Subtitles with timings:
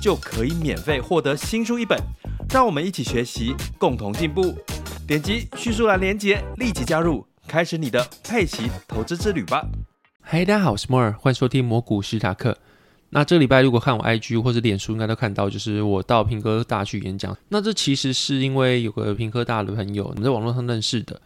[0.00, 1.98] 就可以免费获得新书一本。
[2.50, 4.56] 让我们一起学习，共同进步。
[5.06, 9.66] 点击叙述栏连接，立即加入，开始你的佩奇投资之旅吧。
[10.20, 12.56] 嗨，大家好，我是摩尔，欢迎收听摩股史塔克。
[13.10, 17.36] 那这礼拜如果看我 IG 或者脸书，应该都看到，就是我到屏科大去演讲。
[17.48, 21.20] 那这其实是因为有个屏科大的朋友，我们在网络上认识的，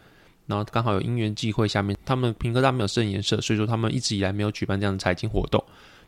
[0.45, 5.61] 然后刚好有因缘际会，下面他们屏科大没有证研社，所以说他们一直以来没有举办这样的财经活动。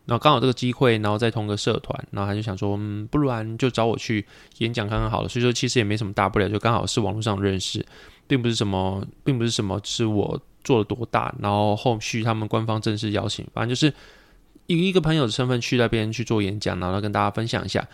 [0.05, 4.23] 然后刚好这个机会，然后在同个社团，然后他就想说，嗯，不然就找我去
[4.59, 5.27] 演讲看看好了。
[5.27, 7.83] 所以说其实也没什么大不了，就刚好是网络上认识，
[8.27, 11.33] 并不是什么，并不是什么是我做了多大。
[11.39, 13.91] 然后后续他们官方正式邀请，反正就是
[14.67, 17.87] 以一个朋友的身份去那边去做演讲，然后跟大家分享一下。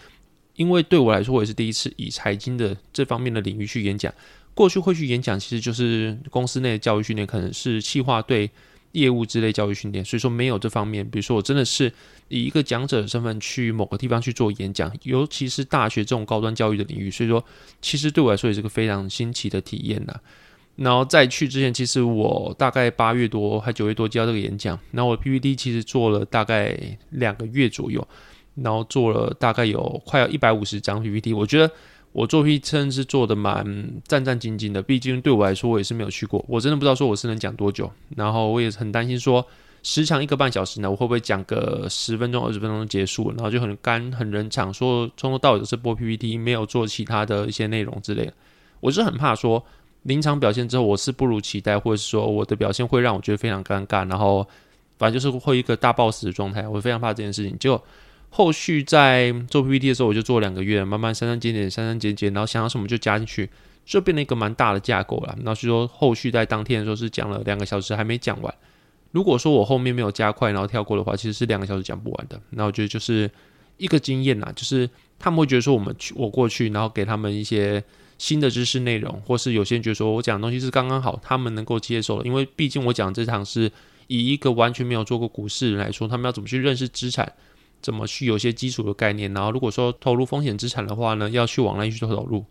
[0.55, 4.13] 因为对我来说，我也是第一次以财经的这方面的领域去演讲。
[4.53, 8.52] 过去会去演讲，其实就是公司内的教育训练，可能是企划对。
[8.94, 11.08] 业务之类教育训练，所以说没有这方面。
[11.09, 11.92] 比如说，我真的是
[12.28, 17.44] 以一个讲者的身份去某个地方去做演讲，尤其是大学这种高端教育的领域，所以说
[17.81, 20.19] 其实对我来说也是个非常新奇的体验呐。
[20.75, 26.78] 然后在去之前，其实我大概八月多还九月多接到这个演讲，然后我 PPT 其实做了大概
[27.09, 28.08] 两个月左右，
[28.56, 31.72] 然后做了大概有快要一百五十张 PPT，我觉得。
[32.13, 33.65] 我做 P 称是做的蛮
[34.05, 37.89] 战战兢兢的，毕竟对我来说，我也是没有去过，我真的不知道说我是能讲多久。
[38.17, 39.45] 然后我也很担心说，
[39.81, 48.33] 时长一个半小时呢，我会不会讲个十分钟、二十分钟就结束，然后就很干、很冷场，说从头到尾都是播 PPT，没有做其他的一些内容之类的。
[48.81, 49.63] 我是很怕说
[50.03, 54.45] 临场表现之后我是不如期待，或者是说我的表现会让我觉得非常尴尬，然后
[54.97, 57.57] 反正就是会一个大爆死的状态，我非常怕这件事情。
[57.57, 57.81] 结果。
[58.34, 63.50] 后续在做 PPT 的时候，我就做两个月，慢慢删删减减，删删减减，然后想到什么就加进去，
[63.86, 65.36] 就变成一个蛮大的架构了。
[65.40, 68.53] 然后是说后续在当天的时候是讲了两个小时，还没讲完。
[69.12, 72.42] 如果说我后面没有加快，然后跳过的话，其实是两个小时讲不完的。
[72.52, 73.30] 那我觉得就是
[73.75, 77.84] 一个经验呐，就是他们会觉得说我们去我过去，然后给他们一些
[78.18, 82.25] 新的知识内容，或是有些人觉得说我讲的东西是刚刚好，他们能够接受的。
[82.25, 83.69] 因为毕竟我讲这场是
[84.08, 87.30] 以一个完全没有做过股市人来说，他们要怎么去认识资产。
[87.81, 92.46] 怎么去有些基础的概念，然后如果说投入风险资产的话呢，要去往哪里去投入？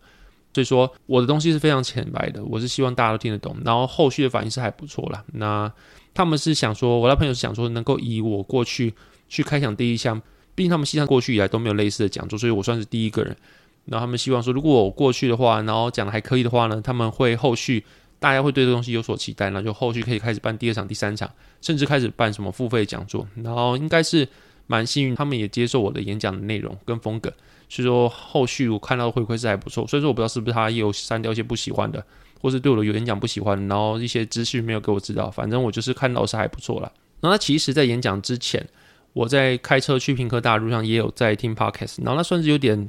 [0.52, 5.24] 所以说我的东西是非常浅白的，我是希望大家都听得懂，然后后续的反应是还不错啦。
[5.34, 5.72] 那
[6.12, 8.92] 他们是想说，我的朋友是想说能够以我过去
[9.28, 10.20] 去开讲第一项，
[10.56, 13.36] 毕竟他们系上过去以来都没有类似的讲座，所以我算是第一个人。
[13.84, 17.84] 然后他们希望说，如果我过去的话，然后讲的还可以的话呢，他们会后续
[18.18, 21.30] 大家会对这东西有所期待，那就后续可以开始办第二场、第三场，
[21.60, 24.26] 甚至开始办什么付费讲座，然后应该是。
[24.70, 27.28] 蛮幸运，他们也接受我的演讲的内容跟风格，
[27.68, 29.84] 所以说后续我看到的回馈是还不错。
[29.88, 32.06] 所以说我不知道是不是他也有删掉一些不喜欢的，
[32.40, 35.28] 或是对我的演讲不喜欢，然后一些资讯没有给我知道。
[35.28, 36.88] 反正我就是看到是还不错啦。
[37.20, 38.64] 然后他其实，在演讲之前，
[39.12, 42.88] 我在开车去平科大路上也有在听 podcast，然后那算是有点，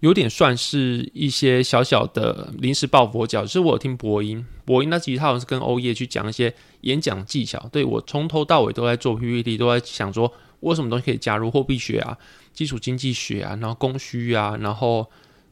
[0.00, 3.42] 有点算是一些小小的临时抱佛脚。
[3.42, 7.68] 就是我有听播音，播音那其实他好像是跟欧叶去讲一些演讲技巧。
[7.70, 10.32] 对，我从头到尾都在做 PPT，都在想说。
[10.60, 11.50] 我有什么东西可以加入？
[11.50, 12.16] 货币学啊，
[12.52, 15.08] 基础经济学啊，然后供需啊，然后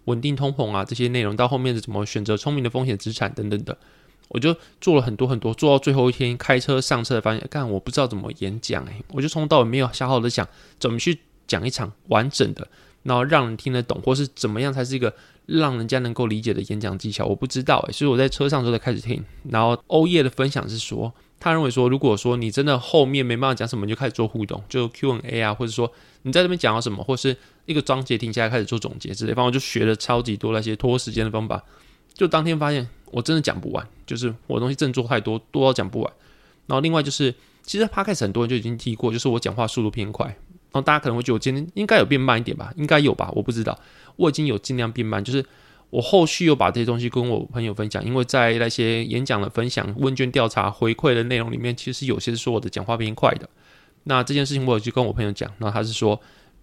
[0.07, 3.77] 稳定通膨啊这些内容，到后面是怎么选择聪明的风险资产等等的，
[4.29, 10.47] 我就做了很多很多，做到最后一天开车上车，发现干我不知道怎么演讲诶，我就从头到尾没有好好的想
[10.79, 12.67] 怎么去讲一场完整的，
[13.03, 15.15] 然后让人听得懂，或是怎么样才是一个
[15.47, 21.13] 让人家能够理解的演讲技巧，我不知道诶，所以我在车上的时候才开始听，然后欧叶的分享是说。
[21.45, 27.37] 他认为说，如果说你真的后面没办法讲什么，你就开始做互动，就 Q&A 啊，或者说你在这边讲到什么，或是
[27.67, 31.63] 一个章节停下来开始做总结之类，反正我就学了超级多那些拖时间的方法。
[32.15, 36.11] 就当天发现我真的讲不完，就是我东西真的做太多，多到讲不完。
[36.67, 40.37] 然后另外就是，其实 Podcast 很多人就已经提过，就是我讲话速度偏快，然
[40.73, 43.79] 后大家可能会觉得我今天应该有变慢一点吧，应该有吧，我不知道，
[44.17, 45.45] 我已经有尽量变慢，就是。
[45.95, 53.49] 我后续又把这些东西跟我朋友分享，因为在那些演讲的分享、问卷调查、回馈的内容里面，其实有些是说我的讲话偏快的。
[54.03, 56.21] 那这件事情我有去跟我朋友讲，然后他是说，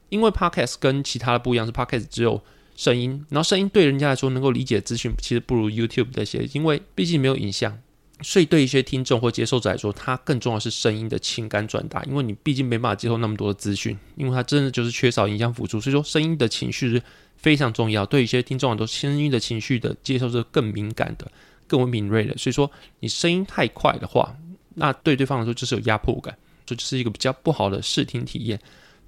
[0.10, 2.42] 因为 Podcast 跟其他的不一样，是 Podcast 只有
[2.76, 7.80] 声音，然后声音对人家来说能够理解资讯，其实不如 YouTube 这些，因为毕竟没有影像。
[8.24, 17.02] 所以对一些听众或接受者来说，它更重要是声音的情感转达，因为你毕竟没办法接受那么多的资讯，因为它真的就是缺少影像辅助，所以说声音的情绪是
[17.36, 18.06] 非常重要。
[18.06, 21.32] 对一些听众来说，声音的情绪的接受是更敏感的、
[21.68, 22.38] 更为敏锐的。
[22.38, 22.70] 所以说，
[23.00, 24.36] 你声音太快的话，
[24.76, 28.60] 那对对方来说就是有压迫感，这就是一个比较不好的视听体验。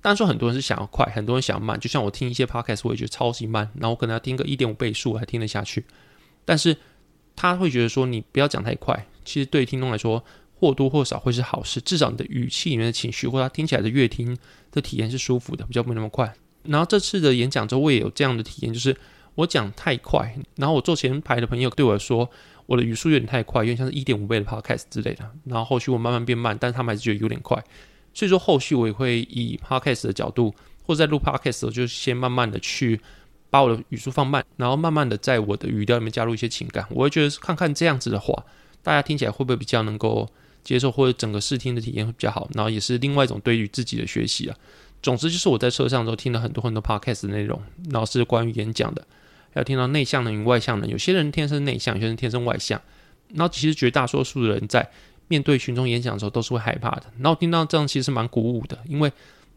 [0.02, 5.86] 当然说很多人是想要快，很多人想要慢，就像我听一些 podcast，我也觉得超级慢，然后我可能要听个一点五倍速还听得下去。
[6.44, 6.76] 但是
[7.36, 10.24] 他会觉得说，你不要讲太快，其实对听众来说
[10.56, 14.38] 或多或少会是好事，至少你的语气里面的情绪或他听起来的乐听
[14.72, 16.34] 的体验是舒服的，比较没那么快。
[16.64, 18.96] 然后这次的演讲之后，我也有这样的体验，就是
[19.36, 22.30] 我讲太快，然后我坐前排的朋友对我说，
[22.66, 25.30] 我的语速有点太快，有点像是一点五倍的 podcast 之类的。
[25.46, 27.62] 然后后续我慢慢变慢，但是他们还是觉得有点快。
[28.14, 30.54] 所以说，后续我也会以 podcast 的角度，
[30.84, 33.02] 或者在录 podcast 的时候，就先慢慢的去
[33.54, 36.84] 把我的语速放慢，然后慢慢的在我的语调里面加入一些情感。
[36.90, 38.34] 我会觉得看看这样子的话，
[38.82, 40.28] 大家听起来会不会比较能够
[40.64, 42.50] 接受，或者整个视听的体验会比较好。
[42.56, 44.58] 然后也是另外一种对于自己的学习啊。
[45.04, 47.62] 总之就是我在车上都听了很多很多 podcast 的内容，
[47.92, 49.06] 然后是关于演讲的，
[49.54, 52.82] 要听到内向人与外向人，有些人天生内向，有些人天生外向。
[53.36, 54.90] 然后其实绝大多数的人在
[55.28, 59.12] 面对群众演讲的时候都是会害怕的，然后听到这样其实蛮鼓舞的，因为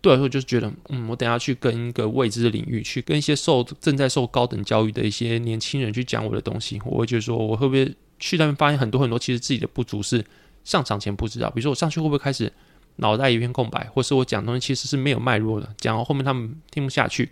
[0.06, 10.24] 对我来说就是觉得，嗯，我等下去跟一个未知的领域，去跟一些受正在受高等教育的一些年轻人去讲我的东西，我会觉得说，我会不会去那边发现很多很多其实自己的不足是
[10.62, 12.52] 上场前不知道，比如说我上去会不会开始
[12.96, 17.30] 脑袋一片空白，或是我讲东西其实是没有脉络的，讲到后面他们听不下去，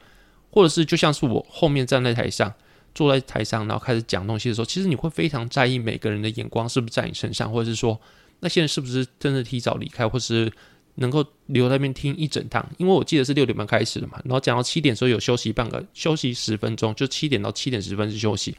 [0.51, 2.53] 或者是就像是我后面站在台上。
[2.95, 8.01] 坐在台上，然后开始讲东西的时候，其实你会非常在意每个人的眼光是不是在你身上，或者是说
[8.39, 10.49] 那些人是不是真的提早离开，或是
[10.97, 12.65] 能够留在那边听一整趟。
[12.79, 18.57] 因为我记得是六点半开始的嘛，然后讲到七点的时候有休息半个休息十分钟，就七点到七点十分是休息。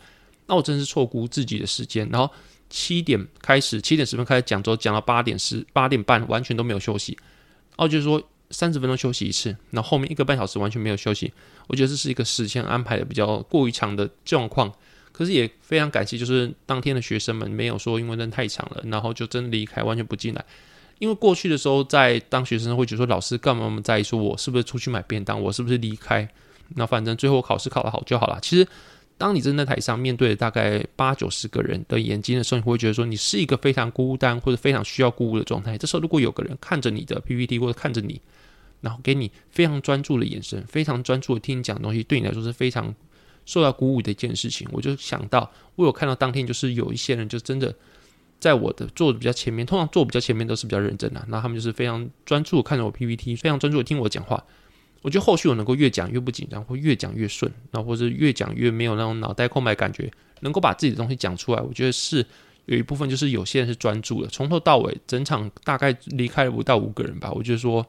[0.48, 2.32] 那我真是错估自己的时间，然后
[2.70, 7.18] 七点开始，七点十分开始讲之后，讲到八点十八点半完全都没有休息。
[7.72, 8.22] 然后就是说。
[8.52, 11.34] 三十分钟休息一次，那后，后面一个半小时完全没有休息，
[11.68, 14.72] 我觉得这是一个时间安排的比较过于长的状况。
[15.12, 20.46] 可是也非常感谢，就是当天的学生们没有说因为人太长了，然后就真离开，完全不进来。
[21.00, 26.28] 因为过去的时候，在当学生会觉得说，老师干嘛那么在意说我是不是出去买便当，我是不是离开？
[26.76, 28.40] 那反正最后考试考得好就好了。
[28.42, 28.68] 其实。
[29.18, 35.78] 当你站在台上面对大概八九十个人的眼睛的时候，你会觉得说你是一个非常孤单或者非常需要鼓舞的状态。
[35.78, 38.20] 这时候如果有个人看着你的 PPT 或者看着你，
[38.82, 42.94] 然后给你非常专注的眼神，非常专注的听你讲东西，对你来说是非常
[43.46, 44.68] 受到鼓舞的一件事情。
[44.74, 47.74] 我就想到，我有看到当天就是有一些人就真的
[48.40, 54.44] 在我的坐的比较前面，通常坐比较前面都是比较认真的，那他们就是非常专注看着我 PPT，非常专注的听我讲话。
[55.02, 60.12] 我觉得后续我能够越讲越不紧张，或越讲越顺，然后或者越讲越没有那种脑袋空白感觉，
[60.42, 61.62] 能够把自己的东西讲出来。
[61.62, 62.26] 我觉得是
[62.66, 67.32] 有一部分就是有些人是专注的，从头到尾整场大概离开了不到五个人吧。
[67.32, 67.86] 我觉得说，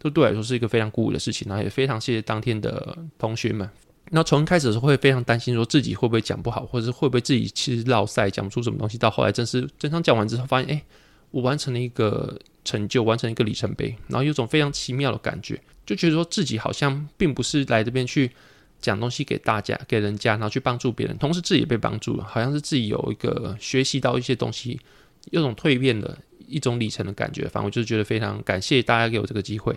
[0.00, 3.68] 这对我来说是一个非常鼓舞的事情，然后也非常谢谢当天的同学们。
[4.10, 10.82] 那从一开始的时候会非常担心说自己会不会讲不好，或者是会不会自己其实落赛讲不出什么东西，到后来真是整场讲完之后发现，哎，
[11.30, 15.60] 我完成了一个成就，完成一个里程碑，然后有种非常奇妙的感觉。
[15.84, 18.30] 就觉得说自己好像并不是来这边去
[18.80, 24.80] 讲东西给大家、给人家，然后去帮助别人，同时自己也被帮助了，好像是自己有一个学习到一些东西，
[25.30, 26.16] 有种蜕变的
[26.46, 27.42] 一种里程的感觉。
[27.42, 29.76] 反正我就是觉得非常感谢大家给我这个机会。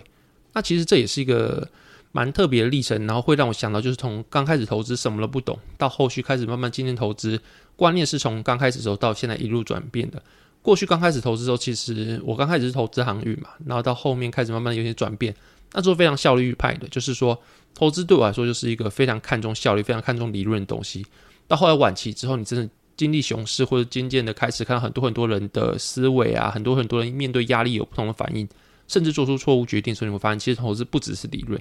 [0.52, 1.68] 那其实这也是一个
[2.12, 7.40] 蛮特别的历程，然后会让我想到，就是从刚开始投资什么都不懂，到后续开始慢慢进行投资，
[7.76, 10.22] 观念是从刚开始的时候到现在一路转变的。
[10.62, 15.34] 过去刚开始投资的时候，其实我刚开始是投资航运嘛，然后到后面开始慢慢有些转变。
[15.72, 17.40] 那做非常效率派的，就是说
[17.74, 21.06] 投资对我来说就是一个非常看重效率、非常看重理论的东西。
[21.46, 28.46] 到后来晚期之后，你真的经历熊市或者渐渐的开始看到很多很多人的思维啊，很多很多人面对压力有不同的反应，
[28.88, 29.94] 甚至做出错误决定。
[29.94, 31.58] 所以你会发现，其实投资不只是理论，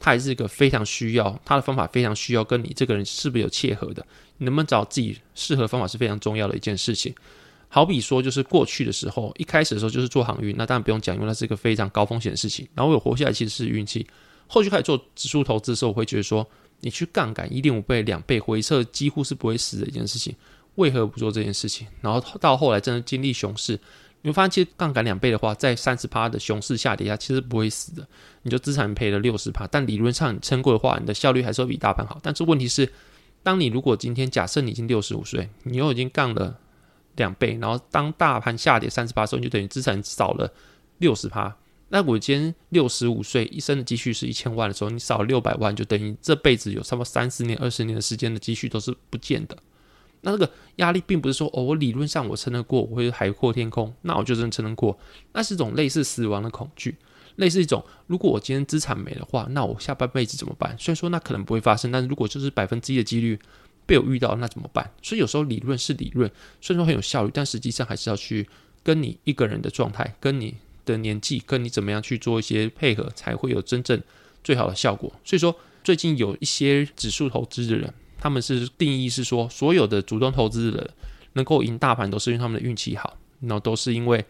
[0.00, 4.04] 它还是一个非常需要它的方法，非常需要跟你这个人是不是有切合的，
[4.38, 7.14] 你能不能找自己适合的方法是非常重要的一件事情。
[7.68, 12.66] 好比说，就是过去的时候，一开始的时候就是做航运，那当然不用讲，因为那是一个非常高风险的事情。
[12.74, 14.04] 然后我有活下来，其实是运气。
[14.48, 16.44] 后续开始做指数投资的时候，我会觉得说，
[16.80, 20.34] 你去杠杆一点五倍、两倍回撤，几乎是不会死的一件事情。
[20.74, 21.86] 为何不做这件事情？
[22.00, 23.78] 然后到后来真的经历熊市，
[24.22, 28.06] 你会发现，其实杠杆两倍的话，在三十趴的熊市下跌下，其实不会死的。
[28.42, 32.18] 你就资产赔了六十趴，但理论上你撑过的话，你的效率还是会比大盘好。
[32.22, 32.90] 但是问题是，
[33.42, 36.58] 当你如果今天假设你已经六十五岁，你又已经杠了。
[37.16, 40.50] 两倍，然后当大盘下跌三十趴的时候，你就等于资产少了
[40.98, 41.54] 六十趴。
[41.88, 49.58] 那我今天六十五岁，一生的积蓄是一千万的时候，你少了六百万，就等于这辈子有差不多三十年、二十年的时间的积蓄都是不见的。
[50.22, 54.98] 那这个压力并不是说哦，我理论上我撑得过，我会海阔天空，那我就真撑得过。
[55.32, 56.96] 那是一种类似死亡的恐惧，
[57.36, 60.76] 类似一种如果我今天资产没的话，那我下半辈子怎么办？
[60.78, 63.38] 虽然说那可能不会发生，但是如果就是百分之一的几率
[63.86, 64.90] 被我遇到，那怎么办？
[65.02, 68.46] 所以有时候理论是理论，虽然说很有效率，但实际上还是要去
[68.82, 73.98] 跟你一个人的状态、跟你的年纪、跟你怎么样去做一些配合，才会有真正
[74.44, 75.10] 最好的效果。
[75.24, 77.94] 所以说，最近有一些指数投资的人。
[78.20, 80.90] 他们是定义是说，所有的主动投资的人
[81.32, 84.22] 能够赢大盘，都是因为他们的运气好，然后都是因为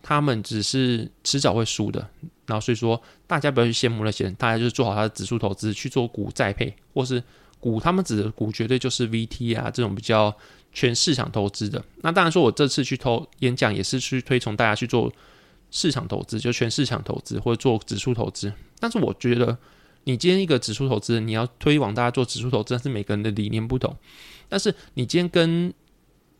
[0.00, 2.08] 他们只是迟早会输的。
[2.46, 7.20] 然后所以说，大家不要去羡慕那些人，大家就是做好他的指数投资，去做股债配，或是
[7.58, 10.32] 股，他们指的股绝对就是 VT 啊这种比较
[10.72, 11.84] 全市场投资的。
[12.02, 15.12] 那当然说，我这次去投演讲也是去推崇大家去做
[15.70, 18.52] 市场投资，就全市场投资或者做指数投资。
[18.78, 19.58] 但是我觉得。
[20.04, 23.94] 你今天一个指数投资人，你要推广大家做指数投资，但是每个人的理念不同。
[24.48, 25.72] 但是你今天跟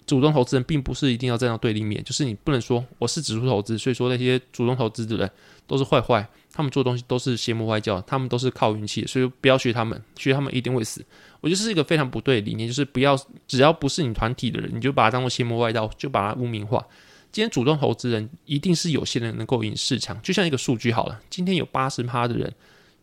[0.06, 5.30] 主动投资人，并不是一定要站到对立面，就是你不能说我是指数投资，所以说那些主动投资的人
[5.66, 11.02] 都是坏坏，他们做东西都是邪魔外教，他们都是靠运气，所以不要学他们，学他们一定会死。
[11.40, 13.18] 我觉得是一个非常不对的理念，就是不要
[13.48, 16.86] 只要不是你团体的人，你就把它当做邪魔外道，就把它污名化。
[17.32, 22.52] 今天主动投资人一定是有些人能够赢市场，就像一个数据好了，今天有八十趴的人。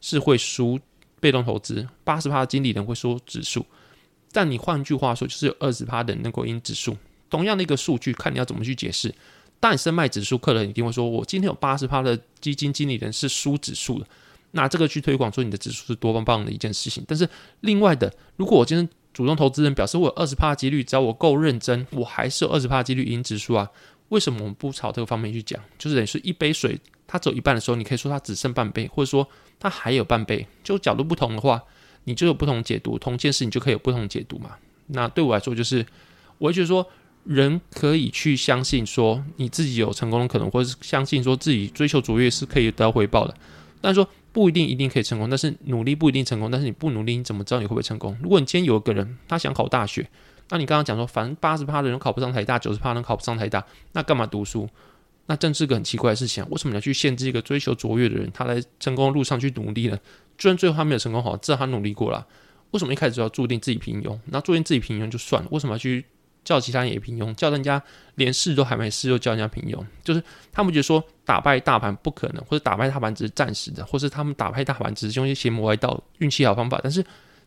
[0.01, 0.77] 是会输
[1.22, 3.65] 被动投资，八十趴的经理人会输指数，
[4.34, 6.98] 但你换句话说，就是有二十趴的能够赢指数。
[7.29, 9.13] 同样的一个数据，看你要怎么去解释。
[9.60, 14.08] 但是卖指数客人一定会说，我今天有八十趴的基金经理人是输指数的，
[14.51, 17.03] 那这个去推广说你的指数是多棒棒的一件事情。
[17.08, 17.29] 但是
[17.60, 23.70] 另外的，如果我今天主动投资人表示我有二十趴的几率，只要我够认真，我还是有二十趴的几率赢指数啊？
[24.10, 25.62] 为什么我们不朝这个方面去讲？
[25.77, 26.77] 就是等于是一杯水，
[27.12, 29.27] 它走一半的时候，你可以说它只剩半杯，或者说。
[29.63, 31.62] 它还有半倍，就角度不同的话，
[32.06, 32.98] 你就有不同解读。
[32.98, 34.56] 同件事你就可以有不同解读嘛。
[34.88, 35.86] 那对我来说，就是
[36.39, 36.84] 我会觉得说，
[37.25, 43.36] 人可以去相信说你自己有成功的可能，或者是相信说自己追求卓越是可以得到回报的。
[43.80, 46.50] 但是说不一定一定可以成功，但是努力不一定成功。
[46.50, 48.18] 但是你不努力，你怎么知道你会不会成功？
[48.24, 50.10] 如果你今天有一个人他想考大学，
[50.50, 54.68] 那你刚刚讲说，反正八十趴的人考不上台大，九十趴人考不上台大，那干嘛读书？
[55.32, 56.46] 那正是个很奇怪的事情！
[56.50, 59.98] 为什么你要去限制一个追求卓越的人，他在成功的路上去努力呢？
[60.38, 62.28] 就算最后他没有成功，好，至少他努力过了。
[62.72, 64.20] 为什么一开始就要注定自己平庸？
[64.26, 66.04] 那注定自己平庸就算了，为什么要去
[66.44, 67.34] 叫其他人也平庸？
[67.36, 67.82] 叫人家
[68.16, 69.82] 连试都还没试，就叫人家平庸？
[70.04, 70.22] 就是
[70.52, 76.78] 他们觉得说打败大盘不可能，或者打败大盘只是暂时的，或是他们打败大盘只是用一些邪魔歪道、运气好方法。
[76.84, 77.02] 但是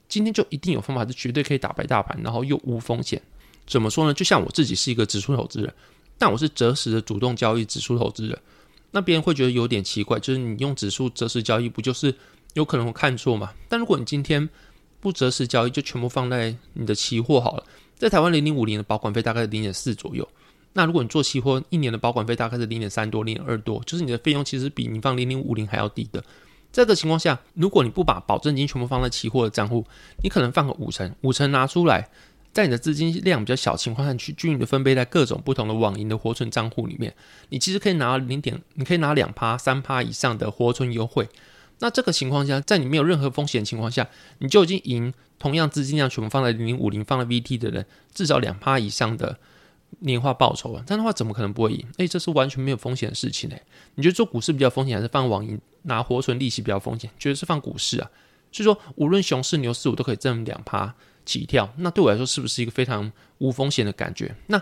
[0.09, 3.21] 今天就一定有方法是绝对可以打败大盘，然后又无风险。
[3.67, 4.15] 怎么说呢？
[4.15, 5.71] 就像我自己是一个指数投资人。
[6.19, 8.39] 但我是择时的主动交易指数投资人，
[8.93, 12.15] 那别人会觉得有点奇怪，就是你用指数择时交易，不就是
[12.55, 13.53] 有可能会看错吗？
[13.69, 14.49] 但如果你今天
[15.01, 17.65] 不择时交易，就全部放在你的期货好了，
[17.97, 20.27] 在台湾零零五零的保管费大概是零点四左右，
[20.73, 26.25] 那如果你做期货，一年的保管费大概是零点三多、零点二多，就是你的费用其实比你放零零五零还要低的。
[26.73, 29.85] 这个情况下，如果你不把保证金全部放在期货的账户，
[30.23, 32.09] 你可能放个五成，五成拿出来。
[32.55, 37.13] 在你的资金量比较小情况下，去均匀的分配在各种不同的网银的活存账户里面，
[37.49, 41.29] 你其实可以拿零点，你可以拿两趴、三趴以上的活存优惠。
[41.81, 44.09] 那这个情况下，在你没有任何风险的情况下，
[44.39, 47.85] 你就已经赢同样资金量全部放在零零五零、放在 VT 的人
[48.15, 49.37] 至少两趴以上的
[49.99, 50.85] 年化报酬啊！
[50.87, 51.85] 这样的话，怎么可能不会赢？
[51.97, 53.61] 诶，这是完全没有风险的事情诶。
[53.97, 57.11] 你觉得做股市比较风险，还是放网银拿活存利息比较风险？
[57.19, 58.09] 觉得是放股市啊？
[58.53, 60.95] 所以说，无论熊市、牛市，我都可以挣两趴。
[61.25, 64.35] 起跳，那对我来说是不是一个非常无风险的感觉？
[64.47, 64.59] 那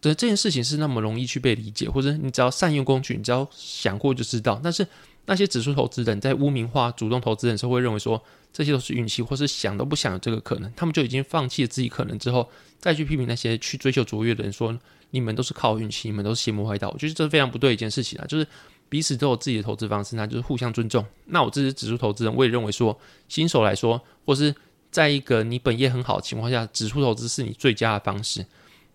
[0.00, 4.60] 的这件事情是那么容易去被理解，或者你只要善用工具，你只要想过就知道。
[4.62, 4.86] 但是
[5.26, 8.22] 那些指数投资人在污名化主动投资人的时候，会认为说
[8.52, 12.48] 这些都是运气，或是想都不想有这个可能，他们就已经放弃了自己可能之后，
[12.78, 14.78] 再去批评那些去追求卓越的人，说
[15.10, 16.88] 你们都是靠运气，你们都是邪魔歪道。
[16.90, 18.24] 我觉得这是非常不对一件事情啊！
[18.26, 18.46] 就是
[18.88, 21.04] 彼此都有自己的投资方式，那就是互相尊重。
[21.26, 22.96] 那我这些指数投资人，我也认为说
[23.28, 24.54] 新手来说，或是。
[24.98, 28.44] 在一个你本业很好的情况下，指数投资是你最佳的方式，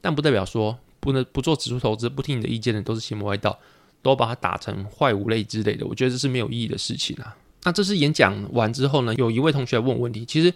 [0.02, 3.58] 但不代表说不能不做指数投资、不听你的意见的都是邪魔歪道，
[4.02, 5.88] 都把它打成坏五类之类的。
[5.88, 7.34] 我觉得这是没有意义的事情啊。
[7.64, 10.54] 那这次演讲完之后呢，有一位同学问问题，其实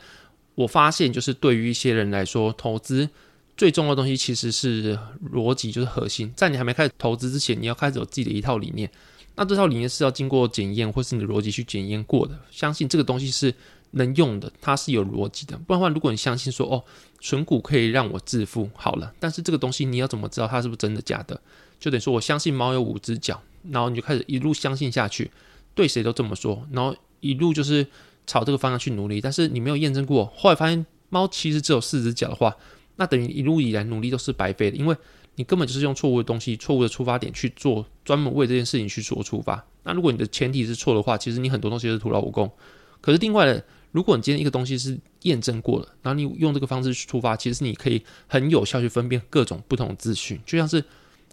[0.55, 3.09] 我发现就是对于一些人来说，投资
[3.55, 4.99] 最重要的东西其实是
[5.31, 6.29] 逻辑，就是核心。
[6.35, 8.91] 在你还没开始投资之前，你要开始有自己的一套理念。
[9.37, 12.37] 那这套理念是要经过检验，或是你的逻辑去检验过的。
[12.51, 13.53] 相信这个东西是。
[13.91, 15.57] 能用的，它是有逻辑的。
[15.57, 16.83] 不然的话，如果你相信说哦，
[17.19, 21.39] 存股可以让我致富，好了，但是这个东西你要怎么知道它是不是真的假的？
[21.79, 25.31] 就等于说我相信猫有五只脚，然后你就开始一路相信下去，
[25.75, 27.85] 对谁都这么说，然后一路就是
[28.25, 29.21] 朝这个方向去努力。
[29.21, 32.55] 但是你没有验证过，后来发现猫其实只有四只脚的话，
[32.95, 34.95] 那等于一路以来努力都是白费的，因为
[35.35, 39.63] 你根本就是用错误的东西、错误的出发点去做，专门为这件事情去做出发。
[39.83, 42.51] 那如果你的前提是错的话，其实你很多东西是徒劳无功。
[42.99, 43.63] 可是另外的，
[43.97, 50.83] 如果你今天一个东西是验证过了，然后你用这个方式去出发，其实你可以很有效去分辨各种不同的资讯，就像是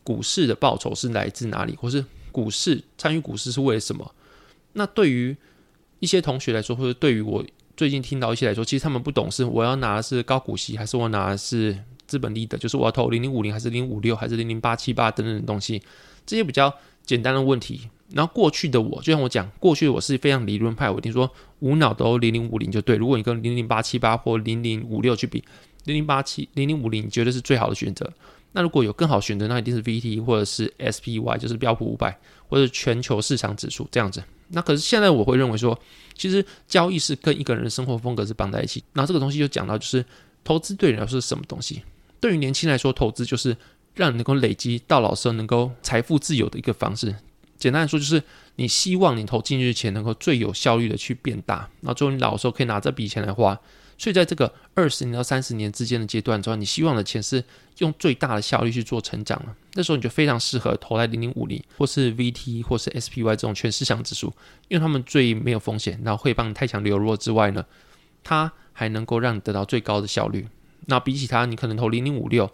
[0.03, 2.03] 股市的报酬是来自哪里，或是
[2.33, 4.15] 股市参与股市是为了什么。
[4.73, 5.37] 那对于
[6.01, 7.45] 一些同学来说，或者对于我
[7.77, 15.83] 最近听到一些来说，其实他们不懂是我要拿的是高股息，还是我拿的是资本利得，就是我要投零零五零，还是零五六，还是零零八七八等等的东西，
[16.25, 17.91] 这些比较简单的问题。
[18.15, 21.29] 然后过去的我，就像我讲，过去的我是非常理论派，我听说
[21.59, 22.97] 无脑都零零五零就对。
[22.97, 25.43] 如果你跟零零八七八或零零五六去比，
[25.85, 28.09] 零零八七零零五零，绝对是最好的选择。
[28.53, 32.17] 那如果有更好选择，那一定是 VT 或者是 SPY，就是标普五百
[32.47, 34.23] 或者全球市场指数这样子。
[34.47, 35.77] 那可是现在我会认为说，
[36.17, 38.85] 其实交易是跟一个人的生活风格是绑在一起。
[38.93, 40.05] 那这个东西就讲到，就是
[40.45, 41.83] 投资对你来说是什么东西？
[42.21, 43.57] 对于年轻来说，投资就是
[43.93, 47.13] 让你能够累积到老时候能够财富自由的一个方式。
[47.65, 48.23] 简单来说，就是
[48.57, 53.59] 你希望你投进去的钱能够最有效率的去变大，然后最后你老的时候可以拿这笔钱来花。
[53.97, 57.43] 所以在这个二十年到三十年之间的阶段之后，你希望的钱是
[57.79, 59.57] 用最大的效率去做成长了。
[59.73, 64.27] 那时候你就非常适合投在零零五零或是 VT 或是 SPY 这种全市场指数，
[64.69, 67.65] 因为他们最没有风险，然后会帮你太强流弱之外呢，
[68.23, 70.47] 它还能够让你得到最高的效率。
[70.85, 72.51] 那比起它，你可能投零零五六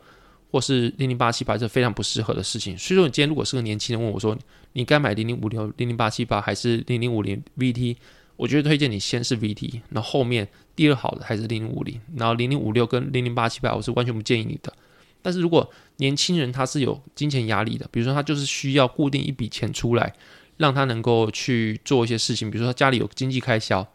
[0.50, 2.76] 或是零零八七八是非常不适合的事情。
[2.76, 4.36] 所以说，你今天如果是个年轻人问我说，
[4.72, 7.96] 你该买零零五六、零零八七八还是零零五零 VT？
[8.36, 14.72] 我觉得推荐你先是 VT，然后后面第二好的还是零零五零，然后零零五六跟零零八七八我是完全不建议你的。
[15.20, 20.14] 但是如果年轻人他是有金钱压力的，比如说他就是需要固定一笔钱出来，
[20.56, 23.86] 让他能够去做一些事情，比如说他家里有经济开销，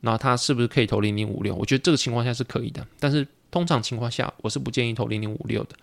[0.00, 1.54] 然后他是不是可以投零零五六？
[1.54, 5.76] 我觉得这个情况下是可以的，但是通常情况下我是不建议投零零五六的。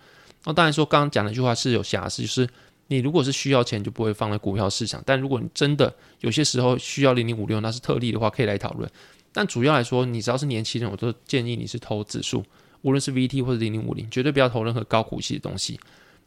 [0.44, 2.46] 那当然说刚刚讲的一句话是有瑕疵，就是。
[2.92, 5.00] 你如果是需要钱，就不会放在股票市场。
[5.06, 8.90] 但如果你真的有些时候需要零零五六，那是特例的话，可以来讨论。
[9.32, 12.44] 但主要来说，你只要是年轻人，我都建议你是投指数，
[12.82, 15.78] 无论是 VT 或者零零五零，绝对不要投任何高股息的东西。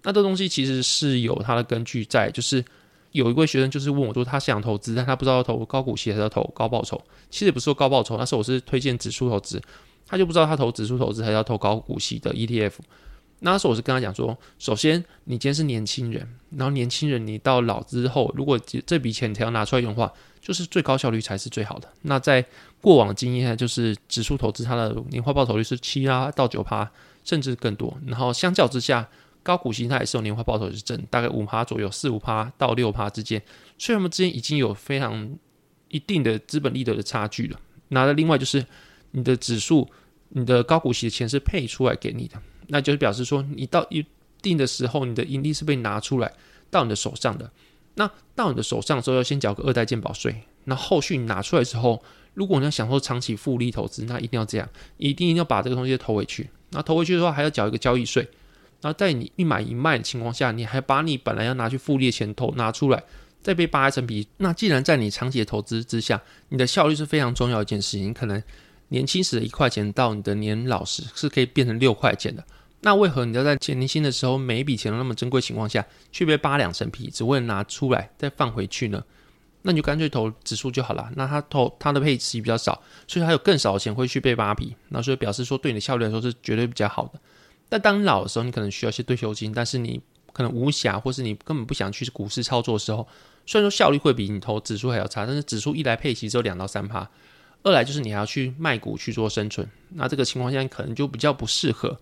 [0.04, 2.64] 那这东西其实是有它的根据在，就是
[3.12, 6.96] 有一位学生就是问我说，他想投资，但他不知道投高股息还是要投高报酬。
[7.30, 9.62] 其实也不是说高报酬，那时候我是推荐指数投资，
[10.14, 12.74] 他就不知道他投指数投资还是要投高股息的 ETF。
[13.40, 16.22] 那时候我是跟他讲说，首先你今天是年轻人，
[16.52, 21.92] 然后年轻人你到老之后，如果这笔钱才要拿出来用的话，就是最高效率才是最好的。
[22.04, 22.46] 那在
[22.80, 26.88] 过往经验，就是指数投资它的年化报酬率是七啊到九趴，
[27.24, 27.98] 甚至更多。
[28.06, 29.10] 然后相较之下，
[29.42, 33.42] 高股息它也是有年化报酬是正，大概五趴左右，四五趴到六趴之间，
[33.80, 35.36] 所以他们之间已经有非常
[35.88, 37.60] 一定的资本利得的差距了。
[37.90, 38.64] 那另外就是
[39.12, 39.90] 你的指数，
[40.36, 42.42] 你的高股息的钱是配出来给你的。
[42.68, 44.06] 那就是表示说，你到一
[44.42, 46.32] 定的时候，你的盈利是被拿出来
[46.72, 47.50] 到你的手上的。
[47.96, 50.36] 那到你的手上的时候，要先缴个二代健保税。
[50.64, 52.02] 那后续你拿出来之后，
[52.34, 54.68] 如果你要享受长期复利投资，那一定要这样，
[54.98, 56.50] 一定要把这个东西投回去。
[56.72, 58.28] 那投回去的话，还要缴一个交易税。
[58.82, 63.04] 然后在你一买一卖的情况下，你还把你本来要拿去复利的钱投拿出来，
[63.42, 64.28] 再被扒一层皮。
[64.38, 68.42] 那既然在你长期的投资之下，你的效率是非常重要一件事情，可能。
[68.94, 72.46] 年轻时的一块钱到你的年老时是可以变成六块钱的，
[72.82, 79.04] 那为何你要在前年轻的时候每一笔钱都那么珍贵情况下，却被扒两层皮，只为了拿出来再放回去呢？
[79.64, 81.12] 那你就干脆投指数就好了。
[81.16, 87.20] 那它投它的配息比较少，所以它有更少的钱会去被扒皮，那所以表示说对你的效率来说是绝对比较好的。
[87.70, 90.00] 但当你老的时候，你可能需要一些退休金，但是你
[90.32, 93.08] 可能无暇，或是你根本不想去股市操作的时候，
[93.48, 97.10] 虽然说效率会比你投指数还要差，但是指数一来配息只有两到三趴。
[97.64, 101.98] 二来就是你还要去卖股去做生存，那这个情况下可能就比较不适合，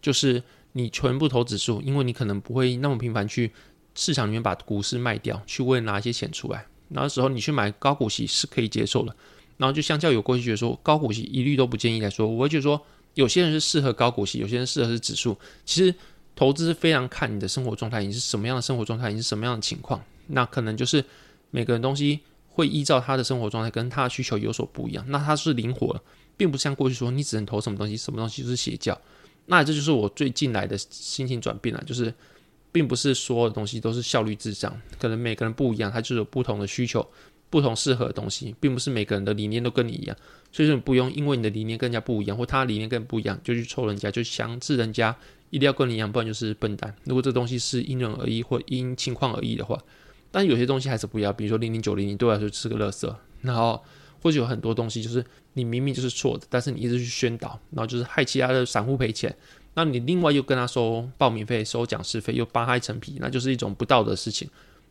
[0.00, 3.52] 就是你全部投指数，因为你可能不会那么频繁去
[3.94, 6.64] 市场里面把股市卖掉，去为拿一些钱出来。
[6.88, 9.14] 那时候你去买高股息是可以接受的，
[9.58, 12.80] 然后就相较有过去觉得说高股息一律都不建议来说，我会觉得说
[13.12, 15.36] 有些人是适合高股息，有些人适合是指数。
[15.66, 15.94] 其实
[16.34, 21.04] 投资是非常看你的生活状态，你是什么样的生活状态，你是什么样的情况，那可能就是
[21.50, 22.20] 每个人东西。
[22.54, 25.98] 会依照他的生活状态跟他的需求有所不一样，那他是灵活，
[26.36, 29.00] 并不像过去说你只能投什么东西，什么东西就是邪教。
[29.46, 32.12] 那这就是我最近来的心情转变了，就是
[32.70, 37.04] 并不是所有的东西都是效率至上，可能每个人不一样，他就有不同的需求，
[37.48, 40.16] 不同适合的东西，并不是每个人的理念都跟你一样，
[40.52, 45.16] 所以说你不用因为你的理念跟人家不一样，或他的理念跟你不一样，就去抽人家，就强制人家
[45.50, 46.94] 一定要跟你一样，不然就是笨蛋。
[47.04, 49.82] 如果这东西是因人而异或因情况而异的话。
[50.32, 53.14] 但有些东西还是不要，比如说零零九零零对我来说是个垃圾。
[53.42, 53.80] 然后
[54.20, 59.34] 或者有很多东西就是你明明就是错的，但是你一直去宣导，然后就是害其他的散户赔钱，
[59.74, 64.48] 那你另外又跟他收报名费、收讲师费，又扒他一层皮，那就是一种不道德的事情。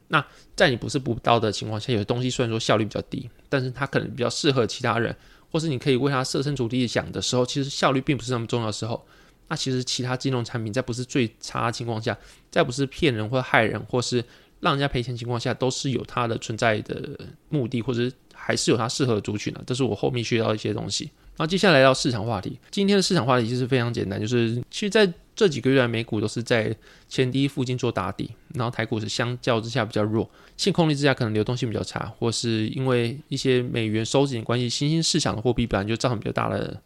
[0.09, 0.21] 那
[0.53, 5.15] 在你不是不道德的情况下，有的东西虽然说效率比较低，但是它可能比较适合其他人，
[5.49, 9.01] 或是你可以为他设身处地想的时候，其实效率并不是那么重要的时候，
[9.47, 12.17] 那其实其他金融产品在不是最差的情况下，
[12.49, 14.21] 在不是骗人或害人，或是
[14.61, 17.19] 让人家赔钱情况下，都是有它的存在的
[17.49, 19.61] 目的，或者还是有它适合的族群的。
[19.67, 21.11] 这是我后面学到一些东西。
[21.35, 26.75] 然后接下来到市场话题，今天的市场话题其实非常简单，就是其实在这几个月来，美股都是在
[27.07, 36.79] 前低附近做打底，然后台股是相较之下比较弱，现空力之下可能流动性比较差，或是因为一些美元收紧的关系，新兴市场的货币本来就造成比较大的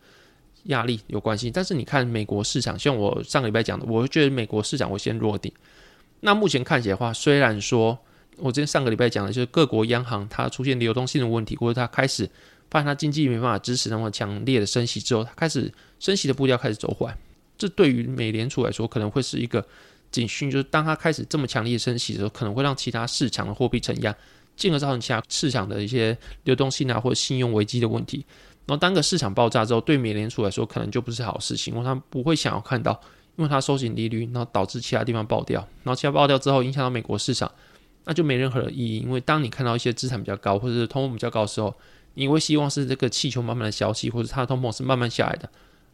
[0.65, 1.51] 压力有关系。
[1.51, 5.51] 但是你看美国市场，像我上个礼拜讲的，我觉得美国市场会先落底。
[6.21, 7.97] 那目前看起来的话，虽然说
[8.37, 12.29] 我之前上个礼拜讲的就是各国央行它出现流动性的问题，或者它开始。
[12.71, 17.15] 发现它经济没办法支持那么强烈的升息之后，它开始升息的步调开始走缓，
[17.59, 19.65] 这对于美联储来说可能会是一个
[20.09, 24.13] 警讯，就是当它开始这么强烈的升息的时候，可能会让其他市场的货币承压，
[24.57, 28.25] 进而造成其他市场的一些流动性啊或者信用危机的问题。
[28.65, 32.99] 然后当个市场爆炸之后，对美联储来说可能就不是好事情，因为他不会想要看到，
[33.35, 37.51] 因为它收紧利率，然后导致其他地方爆掉，然后其他爆掉之后影响到美国市场，
[38.05, 38.99] 那就没任何的意义。
[38.99, 41.75] 因为当你看到一些资产比较高或者是通膨比较高的时候，
[42.13, 45.49] 你会希望是这个气球慢慢的消气，或者它的通膨是慢慢下来的，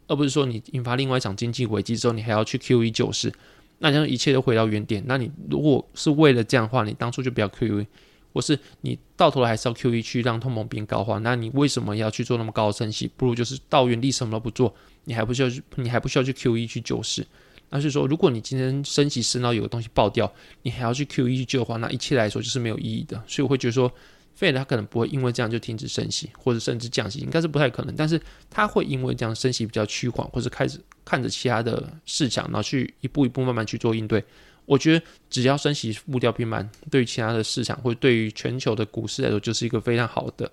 [0.06, 3.32] 而不是说你引发另外一场经济危机之后，你还要去 QE 救市，
[3.78, 5.02] 那这样一切都回到原点。
[5.06, 7.84] 那你如果是为了这样的话，你当初就不要 QE，
[8.32, 13.10] 或是你到头来还是要 QE 去让通膨变高的话，那你为什么要去做那么高的升息？
[13.16, 17.26] 不如就是到原地什么都不做，你还不需要去，你还不需要去 QE 去救市。
[17.70, 23.22] 那是说，如果你今天升息升到有个东西爆掉，你还要去 QE 去救的话，那一切来说就是没有意义的。
[23.26, 23.92] 所以我会觉得说。
[24.40, 27.94] Fed 它可能不会因为这样就停止升息，或者甚至降息，应该是不太可能。
[27.94, 28.18] 但是
[28.48, 34.24] 它会因为这样升息比较趋缓，或者开始看着其他的市场，然后去一步一步慢慢去做应对。
[34.64, 40.50] 我觉得只要升息步调变慢，对于其他的市场或者对于全球的股市来说，就是一个非常好的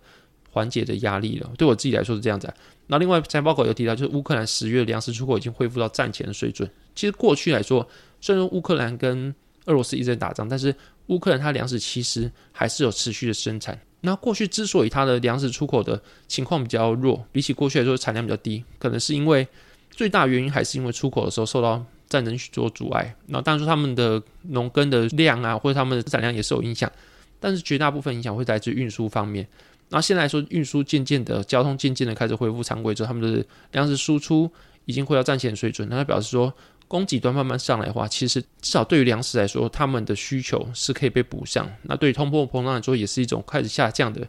[0.51, 1.49] 缓解的压力了。
[1.57, 2.51] 对我自己来说是这样子。
[2.87, 6.69] 那另外财报稿有提到，就是乌克兰十月粮食出口已经恢复到战前的水准。
[6.95, 7.87] 其实过去来说，
[8.19, 9.33] 虽然乌克兰跟
[9.65, 10.73] 俄罗斯一直在打仗，但是
[11.07, 13.79] 乌克兰它粮食其实还是有持续的生产。
[14.01, 19.47] 那过去之所以它的粮食出口的情况比较弱，比起过去来说产量比较低，可能是因为
[19.91, 23.15] 最大原因还是因为出口的时候受到战争去做阻碍。
[23.27, 26.91] 那当然说他们的农耕的量啊，或者他们的产量也是有影响，
[27.39, 29.47] 但是绝大部分影响会来自运输方面。
[29.89, 34.51] 那现在来说，运输渐渐的交通渐渐的开始恢复常规之后，他们的粮食输出
[34.85, 36.53] 已经回到战前水准，那表示说。
[36.89, 41.71] 供给端慢慢上来的话，其实至少对于粮食来说，他们的需求是可以被补上。
[41.83, 44.27] 那对于通货膨胀来说，也是一种开始下降的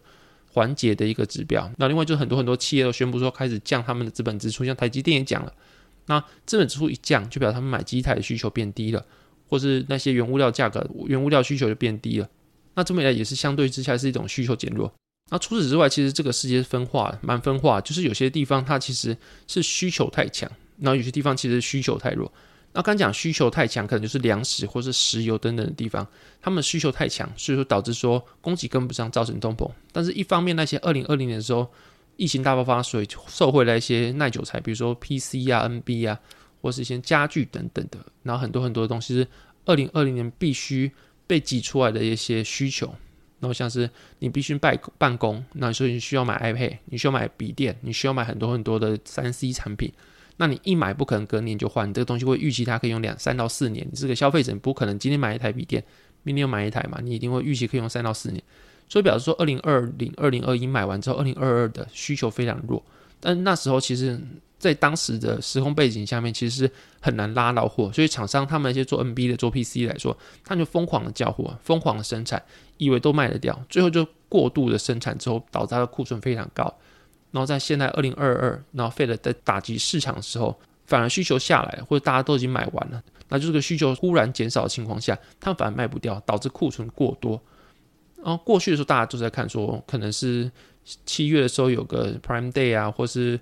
[0.53, 1.73] 缓解的一个指标。
[1.79, 5.51] 那另外就是很多很多企业都宣布说开始降他们的资本支出，像台积电也讲了，
[6.11, 9.07] 那资本支出一降，就表示他们买机台的需求变低了，
[9.49, 12.29] 或是那些原物料价格、原物料需求就变低了。
[12.75, 14.93] 那这么一来也是相对之下是一种需求减弱。
[15.31, 22.33] 那除此之外，其实这个世界是分化，蛮分化，就是有些地方它其实是需求太强，然后有些地方其实需求太弱。
[22.73, 26.05] 那刚讲需求太强，可能就是粮食或是石油等等的地方，
[26.43, 29.71] 他们需求太强，所以说导致说供给跟不上，造成通膨。
[29.93, 31.71] 但是一方面，那些二零二零年的时候
[32.21, 36.21] 疫情大爆发，所以受惠了一些耐久材，比如说 PC 啊、NB 啊，
[36.61, 37.99] 或是一些家具等等的。
[38.23, 39.27] 然后很多很多的东西是
[39.65, 40.93] 二零二零年必须
[41.27, 42.95] 被挤出来的一些需求。
[43.39, 49.91] 然后像是你必须办办公，那所以你需要买 iPad，你需要买笔电，你需要买很多很多的三 C 产品。
[50.37, 53.89] 那你一买不可能隔年就换，这个东西会预期它可以用两三到四年。
[53.91, 55.83] 你是个消费者，不可能今天买一台笔电，
[56.23, 56.99] 明天又买一台嘛？
[57.03, 58.43] 你一定会预期可以用三到四年。
[58.91, 62.83] 所以表示说，二零二零、二零二一买完之后，二零二二的需求非常弱。
[63.21, 64.21] 但那时候其实，
[64.59, 66.69] 在当时的时空背景下面，其实
[67.01, 67.93] 很难拉到货。
[67.93, 72.43] 所以厂商他们那些做 NB 的、做 PC 来说，他就疯狂的交货，疯狂的生产，
[72.79, 76.65] 以为都卖得掉，最后就过度的生产之后，导致它的库存非常高。
[77.31, 87.41] 然后在现在二零二二，然后 Fed 在打击市场的时候，反而需求下来，或者大家都已经买完了，那就这个需求忽然减少的情况下，他们反而卖不掉，导致库存过多。
[88.23, 90.51] 然后过去的时候，大家都在看说，可能是
[91.07, 93.39] 七月的时候有个 Prime Day 啊，或是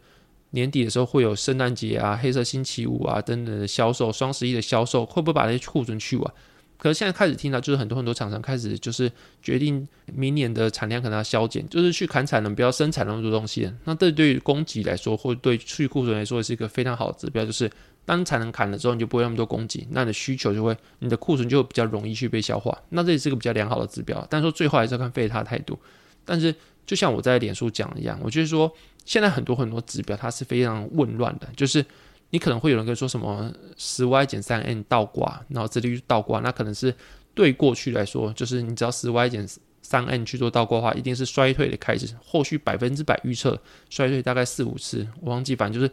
[0.50, 6.34] 年底的时候会有圣诞节啊、黑色星期五啊等等的销售，双十一的销售会不会把那些库存去完？
[6.76, 9.10] 可是现在开始听到，就是很多很多厂商开始就是
[9.42, 13.68] 决定明年的产量可能要削减，就是去砍产能，不要生产那么多东西。
[13.84, 17.44] 那这对于供给来说，或者对去库存来说，是一个非常好的指标。
[17.44, 17.68] 就是
[18.08, 22.74] 当产能砍了之后，你就不会那么多供给，那你的需求就会，你的库存就会比较容易去被消化。
[22.88, 24.26] 那这也是个比较良好的指标。
[24.30, 25.78] 但说最后还是要看费他的态度。
[26.24, 26.54] 但是
[26.86, 28.72] 就像我在脸书讲一样，我觉得说
[29.04, 31.84] 现在很多很多指标它是非常混乱的，就是
[32.30, 36.94] 你可能会有人跟说什么十 y 减三 n 倒挂，然后这里倒挂，那可能是
[37.34, 39.46] 对过去来说，就是你只要十 y 减
[39.82, 42.08] 三 n 去做倒挂的话，一定是衰退的开始。
[42.24, 45.92] 后续百分之百预测衰退大概四五次，我忘记，反正就是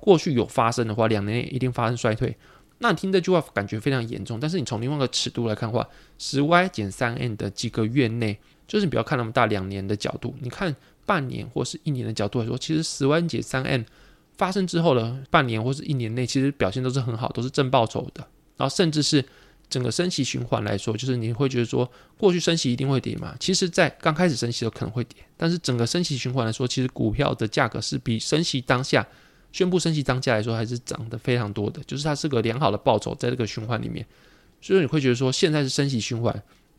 [0.00, 2.36] 过去有发生的话，两年内一定发生衰退。
[2.78, 13.84] 那你听这句话感觉非常严重，但是你从另外一个尺度来看的话，十 y 减三 n 的几个月内，就是你不要看那么大两年的角度，你看半年或是一年的角度来说，其实十 y 减三 n
[14.36, 18.24] 发生之后的半年或是一年内，其实表现都是很好，都是正报酬的。
[18.56, 19.24] 然后甚至是
[19.68, 23.34] 整个升息循环来说，就是你会觉得说，过去升息一定会跌嘛？
[23.40, 29.04] 其实，在刚开始升息的时候可能会跌，但是整个升息循环来说，其实股票的价格是比升息当下
[29.52, 34.04] 宣布升息当下来说还是涨得非常多的，就是它是个良好的报酬在这个循环里面。
[34.60, 36.32] 所以你会觉得说，现在是升息循环，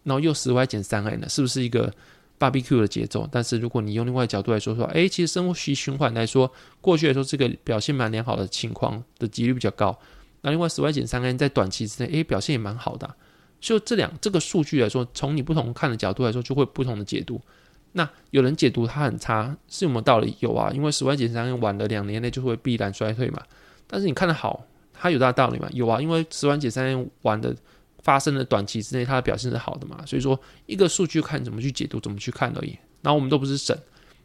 [0.03, 1.93] 然后又十 y 减三 n 呢，是不是一个
[2.37, 9.97] ？BBQ 的节奏，但是如果你用另外一个角度来说说，哎，其实生息循环来说，过去来说这个表现蛮良好的情况的几率比较高。
[10.41, 13.15] 那另外十 y 减三 n 在短期之内，哎，表现也蛮好的啊。
[13.59, 17.41] 就这两这个数据来说，从你不同看的角度来说，就会不同的解读。
[17.91, 20.35] 那有人解读它很差，是有没有道理？
[20.39, 23.41] 有啊，因为十 y 减三 n 晚了两年内就会必然衰退嘛。
[23.87, 25.67] 但是你看的好，它有大道理嘛？
[25.71, 27.55] 有啊，因为十 y 减三 n 晚的。
[28.01, 30.01] 发生的短期之内，它的表现是好的嘛？
[30.05, 32.69] 所以说，一个数据看怎么去解读，怎么去看而已。
[33.01, 33.77] 然后我们都不是神，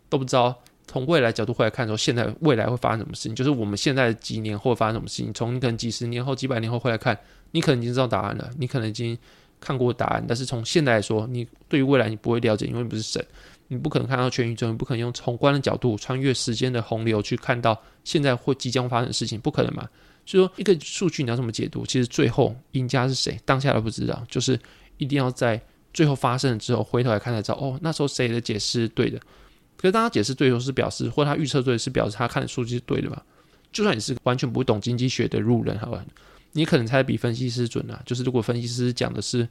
[0.08, 3.34] 都不知道从未来角度会来看说，现在未来会发生什么事情。
[3.34, 7.18] 就是我们现在几年后会发生什么事情，从你可能几十年后、几百年后会来看，
[7.50, 9.18] 你可能已经知道答案了，你可能已经
[9.60, 10.24] 看过答案。
[10.26, 13.22] 但是从现在来说，你对于未来你不会了解，因为你不是神，
[13.74, 19.88] 你不可能看到全宇宙，你不可能用宏观的角度穿越时间的洪流去看到现在或即将发生的事情，不可能嘛？
[20.24, 21.84] 所以说，一个数据你要怎么解读？
[21.84, 24.24] 其实最后赢家是谁，当下都不知道。
[24.30, 24.58] 就是
[24.96, 25.60] 一定要在
[25.92, 27.58] 最后发生了之后，回头来看才知道。
[27.58, 29.18] 哦，那时候谁的解释是对的？
[29.76, 33.20] 可是当他解释对的时候，是表示或他预测对，是表示他看的数据是对的嘛？
[33.70, 36.02] 就算你是完全不懂经济学的路人，好吧，
[36.52, 38.00] 你可能猜的比分析师准啊。
[38.06, 39.46] 就是如果分析师讲的是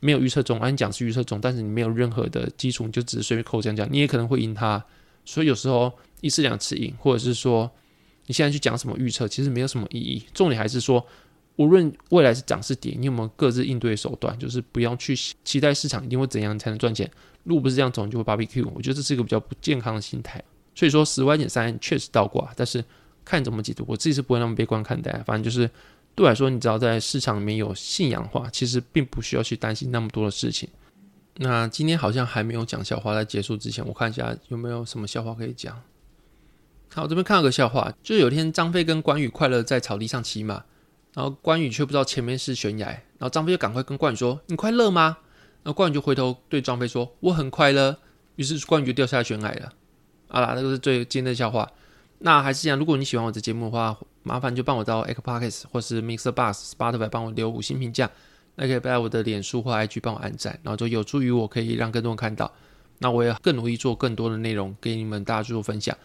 [0.00, 4.84] 没有预测中，啊，你讲是预测中，但是你没有任何的基础，你就只是随便口讲讲，你也可能会赢他。
[5.24, 7.70] 所以有时候一次两次赢，或者是说。
[8.26, 10.22] 你现在去讲什么预测，其实没有什么意义。
[10.32, 11.04] 重点还是说，
[11.56, 14.38] 无论未来是涨是跌，你有没有各自应对手段？
[14.38, 17.10] 就是不要去期待市场一定会怎样才能赚钱。
[17.44, 18.70] 路不是这样走，你就会 BBQ。
[18.72, 20.40] 我觉得这是一个比较不健康的心态。
[20.76, 22.84] 所以说，十万减三确实倒挂，但是
[23.24, 25.10] 看怎么解读，我自己是不会那么悲观看待。
[25.26, 25.68] 反正就是
[26.14, 30.68] 对我来说，你只要在市场里面有信仰的话，其实并不需要去担心那么多的事情。
[31.36, 35.80] 那今天好像还没有讲笑话，在结束之前，我看一下有没有什么笑话可以讲。
[36.92, 40.64] 好，这边看到个笑话，就是有一天张飞跟关羽快乐在草地上骑马，
[41.14, 45.18] 然后关羽却不知道前面是悬崖，然后张飞就赶快跟关羽说：“你快乐吗？”
[45.62, 47.96] 然后关羽就回头对张飞说：“我很快乐。”
[48.36, 49.72] 于是关羽就掉下悬崖了。
[50.28, 51.70] 好啦，这个是最今天的笑话。
[52.18, 58.10] 那还是这样，如果你喜欢我的节目的话，麻烦就帮我到 Apple Podcast 或是 Mixer Bus、Spotify 帮我留五星评价，
[58.56, 62.52] 那可以在我的脸书或 IG 帮我按赞，然后就有助于我可以让更多人看到。
[62.98, 65.96] 那我也更努力做更多的内容给你们大家做分享。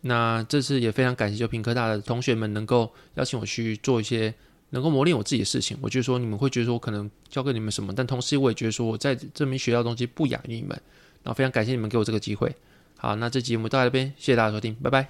[0.00, 4.32] 那这次也非常感谢就平科大的同学们能够邀请我去做一些
[4.70, 5.76] 能够磨练我自己的事情。
[5.80, 10.70] 我就说你们会觉得说我可能教给你们什么，但同时我也觉得说我在这边学到东西不亚于你们。
[11.24, 12.52] 然后非常感谢你们给我这个机会。
[12.96, 15.08] 好，那这集我们到这边，谢谢大家收听，拜拜。